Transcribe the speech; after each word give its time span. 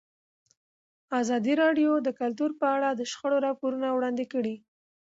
ازادي 1.21 1.53
راډیو 1.63 1.91
د 2.01 2.07
کلتور 2.19 2.51
په 2.59 2.65
اړه 2.75 2.89
د 2.93 3.01
شخړو 3.11 3.37
راپورونه 3.47 3.87
وړاندې 3.91 4.25
کړي. 4.33 4.55